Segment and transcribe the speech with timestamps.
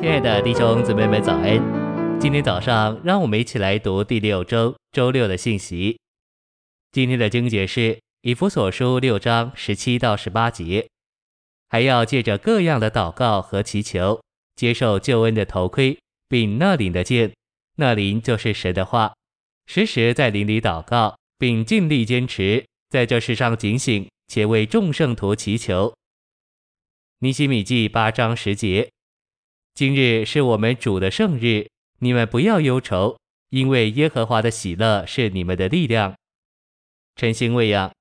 [0.00, 2.20] 亲爱的弟兄姊妹们，早安！
[2.20, 5.98] 今天早上，让我们一起来读第六周周六的信息。
[6.92, 10.86] 今天的经节是以弗所书六章十七到十八节，
[11.68, 14.22] 还要借着各样的祷告和祈求，
[14.54, 17.32] 接受救恩的头盔，并那灵的剑，
[17.74, 19.12] 那灵就是神的话，
[19.66, 25.92] 时时在灵里祷告，并尽力坚持，在这世上警醒，且为众圣徒祈求。
[27.18, 28.88] 尼希米记八章十节。
[29.78, 31.68] 今日是我们主的圣日，
[32.00, 33.16] 你们不要忧愁，
[33.50, 36.16] 因为耶和华的喜乐是你们的力量。
[37.14, 37.92] 晨星喂养，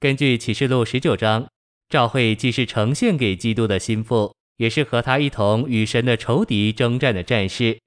[0.00, 1.48] 根据启示录十九章，
[1.90, 7.78] 赵会既是呈现给基督的心腹，也是和他一同与神的仇敌征战的战士。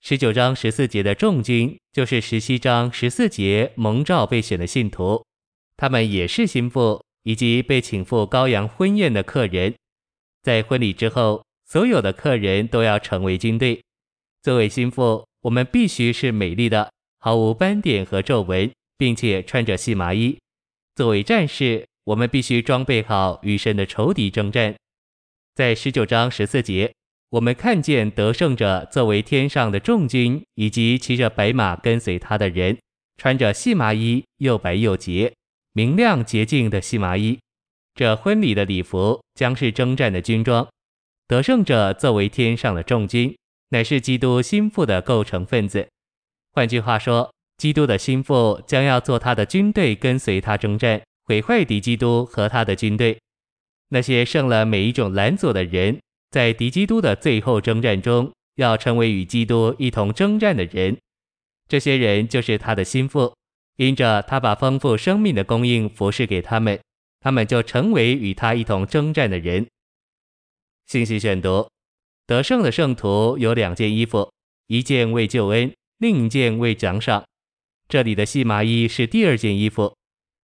[0.00, 5.24] 十九章十四节的众军，就是十七章十四节蒙召被选的信徒，
[5.76, 9.74] 他们也是心腹，以及被请赴羔羊婚宴的客人，
[10.44, 11.44] 在婚礼之后。
[11.66, 13.82] 所有的客人都要成为军队。
[14.42, 20.38] 作为心腹，我们必须是美丽的，毫无斑点和皱纹，并且穿着细麻衣。
[20.94, 24.74] 作为战士，我们必须装备好，与神的仇敌征战。
[25.54, 26.92] 在十九章十四节，
[27.30, 32.78] 我们看见得胜者作为天上的众军，以及骑着白马跟随他的人，
[33.16, 35.34] 穿着细麻衣，又白又洁，
[35.72, 37.38] 明亮洁净的细麻衣。
[37.94, 40.68] 这婚礼的礼服将是征战的军装。
[41.28, 43.36] 得胜者作为天上的众军，
[43.70, 45.88] 乃是基督心腹的构成分子。
[46.52, 53.18] 换句话说，基督的心腹将要做他的军队，跟随他征战，毁坏敌基督和他的军队。
[53.88, 55.98] 那些胜了每一种拦阻的人，
[56.30, 60.96] 在敌基督的最后征战中，要成为与基督一同征战的人。
[61.68, 63.34] 这些人就是他的心腹，
[63.76, 66.78] 因着他把丰富生命的供应服侍给他们，
[67.18, 69.66] 他们就成为与他一同征战的人。
[70.86, 71.68] 信息选读：
[72.26, 74.32] 得胜的圣徒有两件衣服，
[74.68, 77.24] 一件为救恩，另一件为奖赏。
[77.88, 79.96] 这里的细麻衣是第二件衣服。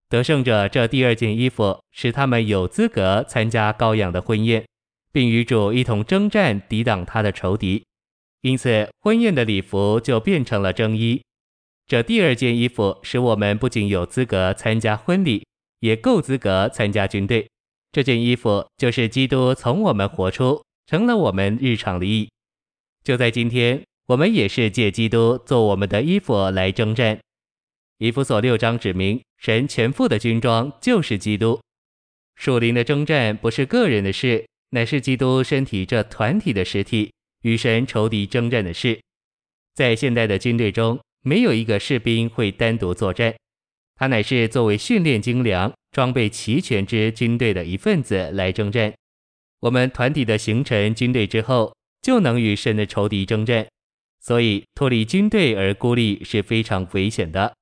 [0.09, 4.65] 得胜者这第二件衣服使他们有资格参加羔羊的婚宴，
[5.13, 7.83] 并与主一同征战，抵挡他的仇敌。
[8.41, 11.21] 因此，婚宴的礼服就变成了征衣。
[11.85, 15.45] 这第二件衣服使我们不仅有资格参加婚礼，
[15.81, 17.47] 也够资格参加军队。
[17.91, 22.29] 这件衣服就是基督从我们活出，成了我们日常的义。
[23.03, 27.19] 就在今天，我们也是借基督做我们的衣服来征战。
[27.97, 31.59] 以弗所六章指明，神全副的军装就是基督。
[32.35, 37.11] 属灵的征战不是个人的事，乃是基督身体这团体的实体
[37.43, 38.99] 与神仇敌征战的事。
[39.75, 43.35] 在现代的军队中，没有一个士兵会单独作战，
[43.95, 45.71] 他乃是作为训练精良。
[45.91, 48.93] 装备齐全之军队的一份子来征战，
[49.59, 53.67] 我们团体的形成军队之后，就能与神的仇敌征战。
[54.19, 57.53] 所以脱离军队而孤立是非常危险的。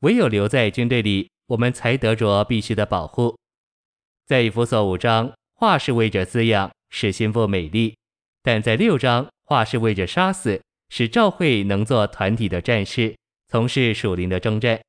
[0.00, 3.36] 唯有留在军队里，我们才得着必须的保护。
[4.26, 7.94] 在以弗所五章，话是为着滋养，使心腹美丽；
[8.42, 13.14] 但在六章，话是为着杀死，使教会能做团体的战士，
[13.48, 14.80] 从事属灵的征战。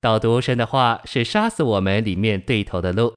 [0.00, 3.14] 导读神的话是杀死我们里面对头的路。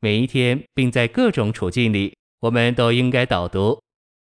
[0.00, 3.80] 每一天，并在各种处境里，我们都应该导读。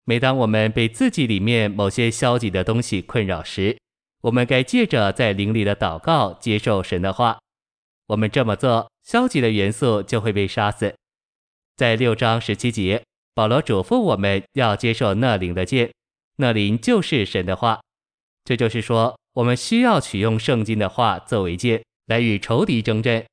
[0.04, 3.78] 每当我们被自己里面某些消极的东西困扰时，
[4.22, 7.40] 我们该借着在灵里的祷告接受神的话。
[8.08, 10.94] 我们这么做，消极的元素就会被杀死。
[11.76, 15.92] 在六章十七节，保罗嘱咐我们要接受那灵的剑，
[16.38, 17.80] 那灵就是神的话。
[18.44, 23.24] 这就是说，我们需要取用圣经的话作为剑，来与仇敌争战。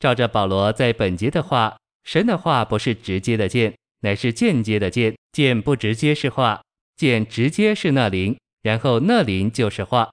[0.00, 5.14] 照着保罗在本节的话，神的话不是直接的剑，乃是间接的剑。
[5.32, 6.62] 剑不直接是话，
[6.96, 10.10] 剑直接是那灵，然后那灵就是话。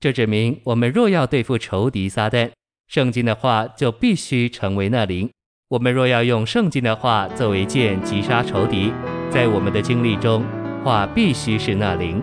[0.00, 2.50] 这指明我们若要对付仇敌撒旦，
[2.88, 5.30] 圣经的话就必须成为那灵。
[5.68, 8.92] 我们若要用圣经的话作为剑击杀仇敌，
[9.30, 10.44] 在我们的经历中，
[10.84, 12.22] 话必须是那灵。